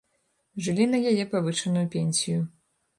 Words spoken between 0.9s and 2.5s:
на яе павышаную пенсію.